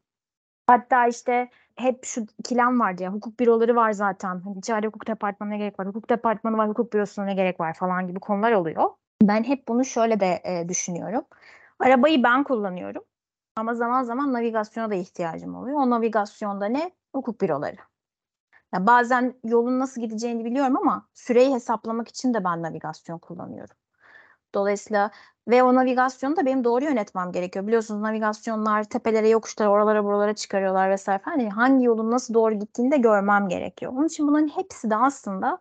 [0.67, 4.41] hatta işte hep şu ikilem vardı ya hukuk büroları var zaten.
[4.41, 8.07] Hani içeride hukuk departmanına gerek var, hukuk departmanı var, hukuk bürosuna ne gerek var falan
[8.09, 8.91] gibi konular oluyor.
[9.23, 11.25] Ben hep bunu şöyle de e, düşünüyorum.
[11.79, 13.05] Arabayı ben kullanıyorum
[13.57, 15.77] ama zaman zaman navigasyona da ihtiyacım oluyor.
[15.81, 16.91] O navigasyonda ne?
[17.15, 17.94] Hukuk büroları.
[18.75, 23.77] Ya bazen yolun nasıl gideceğini biliyorum ama süreyi hesaplamak için de ben navigasyon kullanıyorum.
[24.55, 25.11] Dolayısıyla
[25.49, 27.67] ve o navigasyonu da benim doğru yönetmem gerekiyor.
[27.67, 31.23] Biliyorsunuz navigasyonlar tepelere, yokuşlara, oralara, buralara çıkarıyorlar vesaire.
[31.27, 33.93] Yani hangi yolun nasıl doğru gittiğini de görmem gerekiyor.
[33.93, 35.59] Onun için bunların hepsi de aslında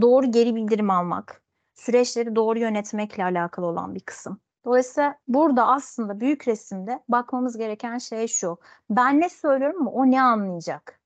[0.00, 1.42] doğru geri bildirim almak,
[1.74, 4.40] süreçleri doğru yönetmekle alakalı olan bir kısım.
[4.64, 8.58] Dolayısıyla burada aslında büyük resimde bakmamız gereken şey şu.
[8.90, 11.01] Ben ne söylüyorum ama o ne anlayacak?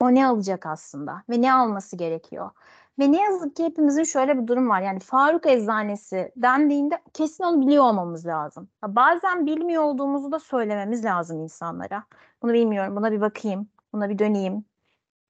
[0.00, 2.50] O ne alacak aslında ve ne alması gerekiyor?
[2.98, 4.80] Ve ne yazık ki hepimizin şöyle bir durum var.
[4.80, 8.68] Yani Faruk Eczanesi dendiğinde kesin onu biliyor olmamız lazım.
[8.86, 12.04] Bazen bilmiyor olduğumuzu da söylememiz lazım insanlara.
[12.42, 14.64] Bunu bilmiyorum, buna bir bakayım, buna bir döneyim.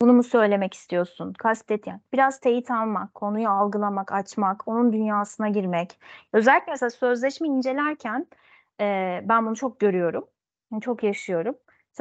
[0.00, 1.33] Bunu mu söylemek istiyorsun?
[1.33, 2.00] Kastet yani.
[2.12, 5.98] Biraz teyit almak, konuyu algılamak, açmak, onun dünyasına girmek.
[6.33, 8.26] Özellikle mesela sözleşme incelerken
[8.81, 8.85] e,
[9.29, 10.24] ben bunu çok görüyorum.
[10.81, 11.55] Çok yaşıyorum.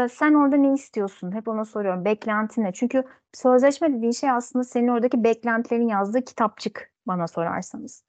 [0.10, 1.32] Sen orada ne istiyorsun?
[1.32, 2.06] Hep ona soruyorum.
[2.06, 2.74] Beklentin ne?
[2.74, 3.04] Çünkü
[3.34, 8.06] sözleşme dediğin şey aslında senin oradaki beklentilerin yazdığı kitapçık bana sorarsanız.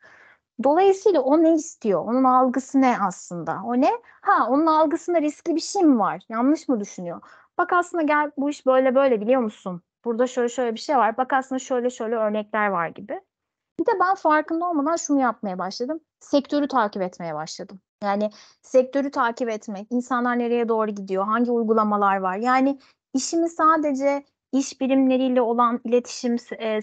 [0.64, 2.01] Dolayısıyla o ne istiyor?
[2.05, 3.61] Onun algısı ne aslında?
[3.64, 3.90] O ne?
[4.22, 6.22] Ha onun algısında riskli bir şey mi var?
[6.29, 7.20] Yanlış mı düşünüyor?
[7.59, 9.83] Bak aslında gel bu iş böyle böyle biliyor musun?
[10.05, 11.16] Burada şöyle şöyle bir şey var.
[11.16, 13.20] Bak aslında şöyle şöyle örnekler var gibi.
[13.81, 16.01] Bir de ben farkında olmadan şunu yapmaya başladım.
[16.21, 17.81] Sektörü takip etmeye başladım.
[18.03, 18.31] Yani
[18.62, 22.37] sektörü takip etmek, insanlar nereye doğru gidiyor, hangi uygulamalar var.
[22.37, 22.79] Yani
[23.15, 26.81] işimi sadece iş birimleriyle olan iletişim e,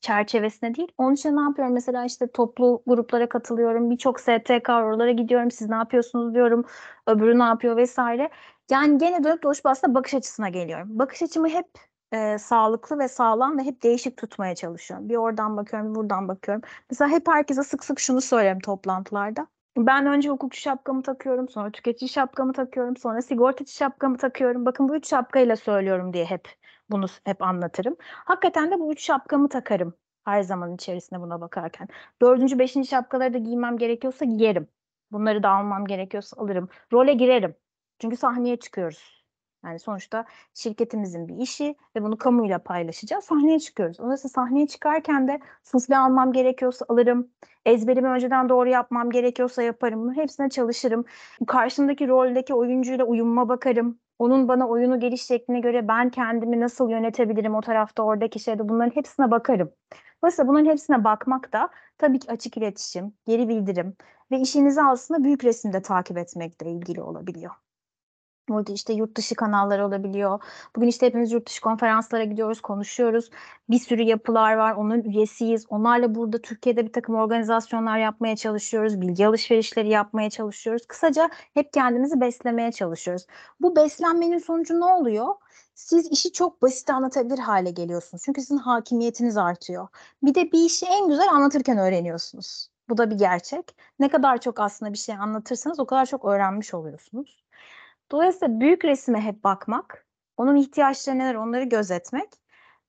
[0.00, 0.88] çerçevesine değil.
[0.98, 1.74] Onun için ne yapıyorum?
[1.74, 3.90] Mesela işte toplu gruplara katılıyorum.
[3.90, 5.50] Birçok STK oralara gidiyorum.
[5.50, 6.64] Siz ne yapıyorsunuz diyorum.
[7.06, 8.30] Öbürü ne yapıyor vesaire.
[8.70, 10.88] Yani gene dönüp dolaşıp aslında bakış açısına geliyorum.
[10.98, 11.66] Bakış açımı hep
[12.14, 15.08] e, sağlıklı ve sağlam ve hep değişik tutmaya çalışıyorum.
[15.08, 16.62] Bir oradan bakıyorum, bir buradan bakıyorum.
[16.90, 19.46] Mesela hep herkese sık sık şunu söylüyorum toplantılarda.
[19.76, 24.66] Ben önce hukukçu şapkamı takıyorum, sonra tüketici şapkamı takıyorum, sonra sigortacı şapkamı takıyorum.
[24.66, 26.48] Bakın bu üç şapkayla söylüyorum diye hep
[26.90, 27.96] bunu hep anlatırım.
[28.00, 31.88] Hakikaten de bu üç şapkamı takarım her zaman içerisinde buna bakarken.
[32.22, 34.68] Dördüncü, beşinci şapkaları da giymem gerekiyorsa giyerim.
[35.12, 36.68] Bunları da almam gerekiyorsa alırım.
[36.92, 37.54] Role girerim.
[37.98, 39.23] Çünkü sahneye çıkıyoruz.
[39.64, 40.24] Yani sonuçta
[40.54, 43.24] şirketimizin bir işi ve bunu kamuyla paylaşacağız.
[43.24, 43.98] Sahneye çıkıyoruz.
[43.98, 47.28] Dolayısıyla sahneye çıkarken de sufle almam gerekiyorsa alırım.
[47.66, 50.14] Ezberimi önceden doğru yapmam gerekiyorsa yaparım.
[50.16, 51.04] Hepsine çalışırım.
[51.46, 53.98] Karşımdaki roldeki oyuncuyla uyumuma bakarım.
[54.18, 58.96] Onun bana oyunu geliş şekline göre ben kendimi nasıl yönetebilirim o tarafta oradaki şeyde bunların
[58.96, 59.72] hepsine bakarım.
[60.22, 63.96] Dolayısıyla bunların hepsine bakmak da tabii ki açık iletişim, geri bildirim
[64.30, 67.63] ve işinizi aslında büyük resimde takip etmekle ilgili olabiliyor.
[68.48, 70.40] Burada işte yurt dışı kanalları olabiliyor.
[70.76, 73.30] Bugün işte hepimiz yurt dışı konferanslara gidiyoruz, konuşuyoruz.
[73.70, 75.66] Bir sürü yapılar var, onun üyesiyiz.
[75.68, 79.00] Onlarla burada Türkiye'de bir takım organizasyonlar yapmaya çalışıyoruz.
[79.00, 80.86] Bilgi alışverişleri yapmaya çalışıyoruz.
[80.86, 83.26] Kısaca hep kendimizi beslemeye çalışıyoruz.
[83.60, 85.34] Bu beslenmenin sonucu ne oluyor?
[85.74, 88.22] Siz işi çok basit anlatabilir hale geliyorsunuz.
[88.24, 89.88] Çünkü sizin hakimiyetiniz artıyor.
[90.22, 92.68] Bir de bir işi en güzel anlatırken öğreniyorsunuz.
[92.88, 93.76] Bu da bir gerçek.
[93.98, 97.43] Ne kadar çok aslında bir şey anlatırsanız o kadar çok öğrenmiş oluyorsunuz.
[98.12, 102.28] Dolayısıyla büyük resime hep bakmak, onun ihtiyaçları neler onları gözetmek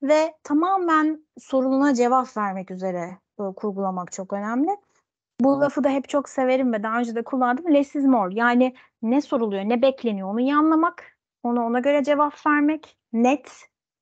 [0.04, 3.18] ve tamamen sorununa cevap vermek üzere
[3.56, 4.70] kurgulamak çok önemli.
[5.40, 7.74] Bu lafı da hep çok severim ve daha önce de kullandım.
[7.74, 8.36] Less is more.
[8.36, 13.52] Yani ne soruluyor, ne bekleniyor onu iyi anlamak, ona ona göre cevap vermek, net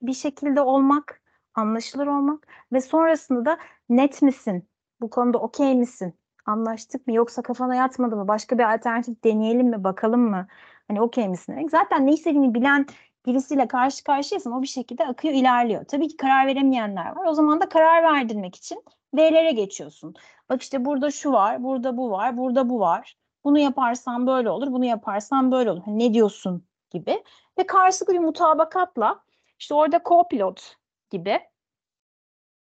[0.01, 1.21] bir şekilde olmak,
[1.55, 3.57] anlaşılır olmak ve sonrasında da
[3.89, 4.69] net misin?
[5.01, 6.13] Bu konuda okey misin?
[6.45, 7.13] Anlaştık mı?
[7.13, 8.27] Yoksa kafana yatmadı mı?
[8.27, 9.83] Başka bir alternatif deneyelim mi?
[9.83, 10.47] Bakalım mı?
[10.87, 11.69] Hani okey misin demek.
[11.69, 12.85] Zaten ne istediğini bilen
[13.25, 15.85] birisiyle karşı karşıyasın o bir şekilde akıyor ilerliyor.
[15.85, 17.25] Tabii ki karar veremeyenler var.
[17.25, 20.15] O zaman da karar verdirmek için V'lere geçiyorsun.
[20.49, 23.17] Bak işte burada şu var, burada bu var, burada bu var.
[23.43, 25.81] Bunu yaparsan böyle olur, bunu yaparsan böyle olur.
[25.85, 27.23] Hani ne diyorsun gibi.
[27.57, 29.23] Ve karşılıklı bir mutabakatla
[29.59, 30.75] işte orada co-pilot
[31.09, 31.39] gibi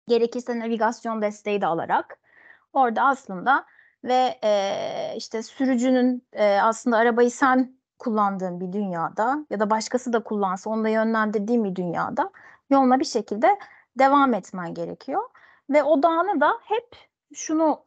[0.08, 2.20] gerekirse navigasyon desteği de alarak
[2.72, 3.64] orada aslında
[4.04, 10.22] ve e, işte sürücünün e, aslında arabayı sen kullandığın bir dünyada ya da başkası da
[10.22, 12.30] kullansa onu da yönlendirdiğin bir dünyada
[12.70, 13.58] yoluna bir şekilde
[13.98, 15.22] devam etmen gerekiyor.
[15.70, 16.88] Ve odağını da hep
[17.34, 17.82] şunu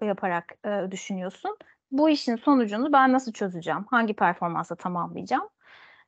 [0.00, 1.56] e, yaparak e, düşünüyorsun.
[1.90, 3.84] Bu işin sonucunu ben nasıl çözeceğim?
[3.90, 5.48] Hangi performansa tamamlayacağım?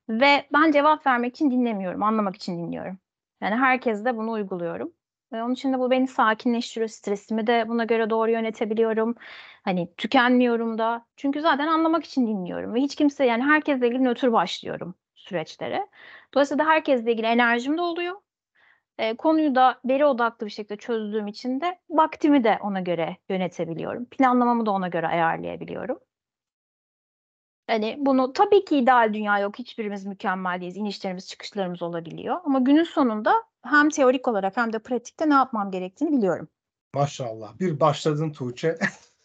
[0.08, 2.98] Ve ben cevap vermek için dinlemiyorum, anlamak için dinliyorum.
[3.40, 4.92] Yani herkes de bunu uyguluyorum.
[5.32, 6.88] Ve onun için de bu beni sakinleştiriyor.
[6.88, 9.14] Stresimi de buna göre doğru yönetebiliyorum.
[9.64, 11.06] Hani tükenmiyorum da.
[11.16, 12.74] Çünkü zaten anlamak için dinliyorum.
[12.74, 15.88] Ve hiç kimse yani herkesle ilgili nötr başlıyorum süreçlere.
[16.34, 18.14] Dolayısıyla da herkesle ilgili enerjim de oluyor.
[18.98, 24.04] E, konuyu da veri odaklı bir şekilde çözdüğüm için de vaktimi de ona göre yönetebiliyorum.
[24.04, 25.98] Planlamamı da ona göre ayarlayabiliyorum.
[27.66, 29.58] Hani bunu tabii ki ideal dünya yok.
[29.58, 30.76] Hiçbirimiz mükemmel değiliz.
[30.76, 32.40] İnişlerimiz, çıkışlarımız olabiliyor.
[32.44, 36.48] Ama günün sonunda hem teorik olarak hem de pratikte ne yapmam gerektiğini biliyorum.
[36.94, 37.58] Maşallah.
[37.60, 38.78] Bir başladın Tuğçe.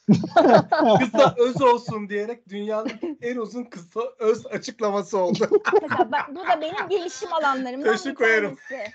[0.99, 5.47] kısa öz olsun diyerek dünyanın en uzun kısa öz açıklaması oldu.
[5.81, 8.55] Mesela ben, bu da benim gelişim alanlarımdan Taşı bir koyarım.
[8.69, 8.91] tanesi.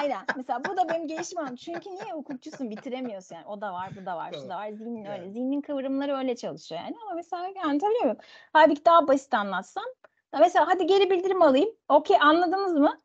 [0.00, 0.20] Aynen.
[0.36, 1.56] Mesela bu da benim gelişim alanım.
[1.56, 3.46] Çünkü niye hukukçusun bitiremiyorsun yani.
[3.46, 4.70] O da var, bu da var, şu da var.
[4.70, 5.30] Zihnin öyle.
[5.30, 6.96] Zihnin kıvrımları öyle çalışıyor yani.
[7.02, 8.18] Ama mesela anlatabiliyor muyum?
[8.52, 9.84] Halbuki daha basit anlatsam.
[10.34, 11.70] Ya Mesela hadi geri bildirim alayım.
[11.88, 13.00] Okey anladınız mı?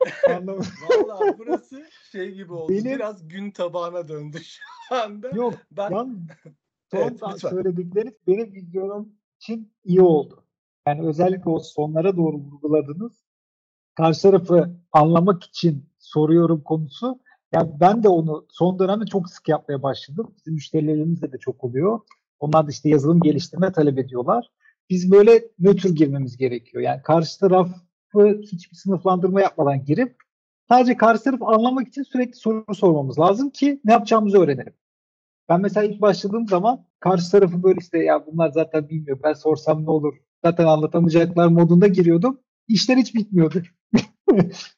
[0.36, 0.66] Anlamadım.
[0.90, 2.72] Vallahi burası şey gibi oldu.
[2.72, 4.62] Benim- Biraz gün tabağına döndü şu
[4.94, 5.28] anda.
[5.28, 6.26] Yok Ben Yan
[6.90, 7.36] son Evet, lütfen.
[7.50, 10.44] söyledikleriniz benim vizyonum için iyi oldu.
[10.86, 13.12] Yani özellikle o sonlara doğru vurguladınız.
[13.94, 17.20] Karşı tarafı anlamak için soruyorum konusu.
[17.52, 20.34] Yani ben de onu son dönemde çok sık yapmaya başladım.
[20.36, 22.00] Bizim müşterilerimizde de çok oluyor.
[22.40, 24.50] Onlar da işte yazılım geliştirme talep ediyorlar.
[24.90, 26.82] Biz böyle nötr girmemiz gerekiyor.
[26.82, 27.38] Yani karşı
[28.12, 30.16] tarafı hiçbir sınıflandırma yapmadan girip
[30.68, 34.74] sadece karşı tarafı anlamak için sürekli soru sormamız lazım ki ne yapacağımızı öğrenelim.
[35.48, 39.84] Ben mesela ilk başladığım zaman karşı tarafı böyle işte ya bunlar zaten bilmiyor ben sorsam
[39.84, 42.40] ne olur zaten anlatamayacaklar modunda giriyordum.
[42.68, 43.62] İşler hiç bitmiyordu.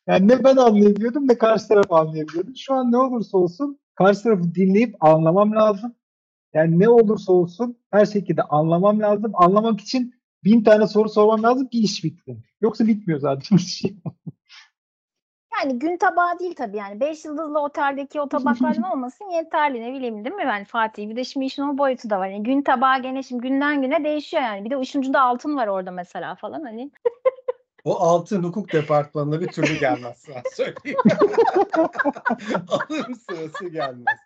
[0.07, 2.51] yani ne ben anlayabiliyordum ne karşı taraf anlayabiliyordu.
[2.57, 5.95] Şu an ne olursa olsun karşı tarafı dinleyip anlamam lazım.
[6.55, 9.33] Yani ne olursa olsun her şekilde anlamam lazım.
[9.35, 12.44] Anlamak için bin tane soru sormam lazım ki iş bitsin.
[12.61, 13.83] Yoksa bitmiyor zaten iş.
[15.59, 17.00] Yani gün tabağı değil tabii yani.
[17.00, 20.42] Beş yıldızlı oteldeki o tabaklardan olmasın yeterli ne bileyim değil mi?
[20.42, 22.29] Yani Fatih bir de şimdi işin o boyutu da var.
[22.29, 24.64] Yani gün tabağı gene şimdi günden güne değişiyor yani.
[24.64, 26.90] Bir de işin ucunda altın var orada mesela falan hani.
[27.85, 30.98] o altın hukuk departmanına bir türlü gelmez söyleyeyim.
[32.68, 34.18] Alım sırası gelmez.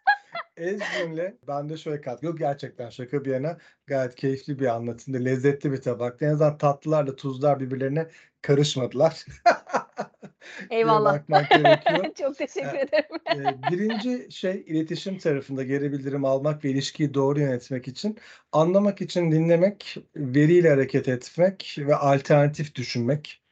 [0.57, 2.23] Ezgin'le ben de şöyle kat.
[2.23, 5.19] Yok gerçekten şaka bir yana gayet keyifli bir anlatımda.
[5.19, 6.27] Lezzetli bir tabakta.
[6.27, 8.09] En azından tatlılarla tuzlar birbirlerine
[8.43, 9.25] karışmadılar.
[10.71, 11.19] Eyvallah.
[12.19, 13.05] Çok teşekkür ederim.
[13.35, 18.19] Ee, birinci şey iletişim tarafında geri bildirim almak ve ilişkiyi doğru yönetmek için
[18.53, 23.43] anlamak için dinlemek, veriyle hareket etmek ve alternatif düşünmek.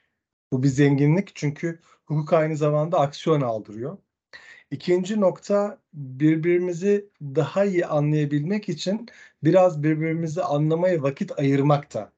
[0.52, 3.98] Bu bir zenginlik çünkü hukuk aynı zamanda aksiyon aldırıyor.
[4.72, 9.08] İkinci nokta birbirimizi daha iyi anlayabilmek için
[9.44, 12.12] biraz birbirimizi anlamaya vakit ayırmakta.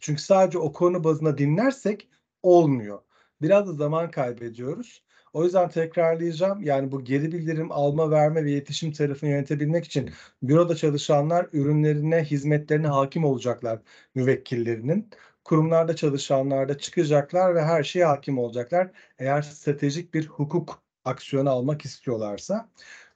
[0.00, 2.08] Çünkü sadece o konu bazında dinlersek
[2.42, 2.98] olmuyor.
[3.42, 5.02] Biraz da zaman kaybediyoruz.
[5.32, 6.62] O yüzden tekrarlayacağım.
[6.62, 10.10] Yani bu geri bildirim alma, verme ve iletişim tarafını yönetebilmek için
[10.42, 13.78] büroda çalışanlar ürünlerine, hizmetlerine hakim olacaklar
[14.14, 15.10] müvekkillerinin.
[15.44, 18.90] Kurumlarda çalışanlar da çıkacaklar ve her şeye hakim olacaklar.
[19.18, 22.68] Eğer stratejik bir hukuk aksiyonu almak istiyorlarsa.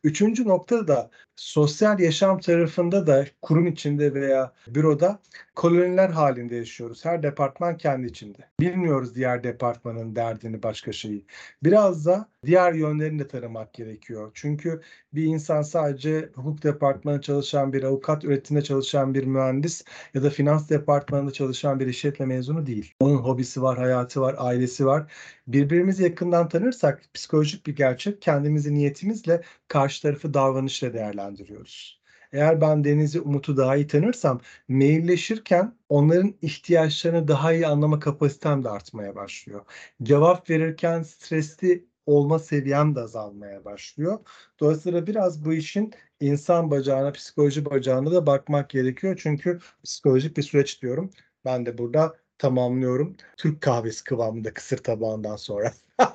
[0.05, 5.21] Üçüncü nokta da sosyal yaşam tarafında da kurum içinde veya büroda
[5.55, 7.05] koloniler halinde yaşıyoruz.
[7.05, 8.39] Her departman kendi içinde.
[8.61, 11.27] Bilmiyoruz diğer departmanın derdini, başka şeyi.
[11.63, 14.31] Biraz da diğer yönlerini de taramak gerekiyor.
[14.35, 14.81] Çünkü
[15.13, 19.85] bir insan sadece hukuk departmanı çalışan bir avukat, üretimde çalışan bir mühendis
[20.15, 22.95] ya da finans departmanında çalışan bir işletme mezunu değil.
[23.01, 25.13] Onun hobisi var, hayatı var, ailesi var.
[25.47, 30.95] Birbirimizi yakından tanırsak psikolojik bir gerçek kendimizi niyetimizle karşı tarafı davranışla
[31.29, 32.01] değerlendiriyoruz.
[32.33, 38.71] Eğer ben Deniz'i, Umut'u daha iyi tanırsam mailleşirken onların ihtiyaçlarını daha iyi anlama kapasitem de
[38.71, 39.65] artmaya başlıyor.
[40.03, 44.19] Cevap verirken stresli olma seviyem de azalmaya başlıyor.
[44.61, 49.21] Dolayısıyla biraz bu işin insan bacağına, psikoloji bacağına da bakmak gerekiyor.
[49.23, 51.11] Çünkü psikolojik bir süreç diyorum.
[51.45, 53.17] Ben de burada tamamlıyorum.
[53.37, 55.73] Türk kahvesi kıvamında kısır tabağından sonra.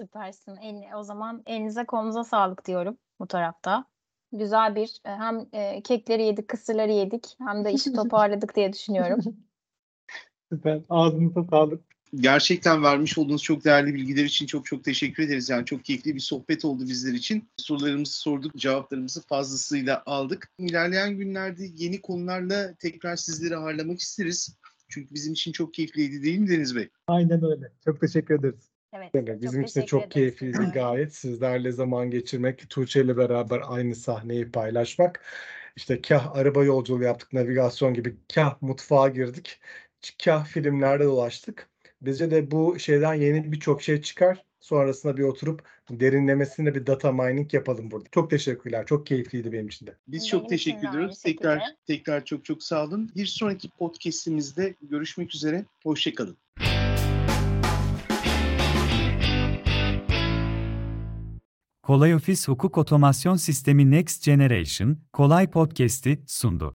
[0.00, 0.56] Süpersin.
[0.56, 3.91] El, o zaman elinize kolunuza sağlık diyorum bu tarafta.
[4.32, 9.20] Güzel bir e, hem e, kekleri yedik, kısırları yedik hem de işi toparladık diye düşünüyorum.
[10.52, 10.80] Süper.
[10.88, 11.80] Ağzınıza sağlık.
[12.14, 15.50] Gerçekten vermiş olduğunuz çok değerli bilgiler için çok çok teşekkür ederiz.
[15.50, 17.48] Yani çok keyifli bir sohbet oldu bizler için.
[17.56, 20.50] Sorularımızı sorduk, cevaplarımızı fazlasıyla aldık.
[20.58, 24.56] İlerleyen günlerde yeni konularla tekrar sizleri ağırlamak isteriz.
[24.88, 26.88] Çünkü bizim için çok keyifliydi değil mi Deniz Bey?
[27.06, 27.72] Aynen öyle.
[27.84, 28.71] Çok teşekkür ederiz.
[28.92, 29.10] Evet.
[29.14, 31.14] Evet, bizim için de teşekkür çok keyifliydi gayet.
[31.14, 35.24] Sizlerle zaman geçirmek, Tuğçe ile beraber aynı sahneyi paylaşmak.
[35.76, 39.60] İşte kah araba yolculuğu yaptık, navigasyon gibi, kah mutfağa girdik,
[40.24, 41.68] kah filmlerde dolaştık.
[42.02, 44.44] Bizce de bu şeyden yeni birçok şey çıkar.
[44.60, 48.08] Sonrasında bir oturup derinlemesine bir data mining yapalım burada.
[48.12, 48.86] Çok teşekkürler.
[48.86, 49.96] Çok keyifliydi benim için de.
[50.08, 51.22] Biz Benim çok için teşekkür ediyoruz.
[51.22, 53.10] Tekrar tekrar çok çok sağ olun.
[53.16, 55.64] Bir sonraki podcast'imizde görüşmek üzere.
[55.82, 56.41] Hoşçakalın.
[61.92, 66.70] Kolay Ofis Hukuk Otomasyon Sistemi Next Generation, Kolay Podcast'i sundu.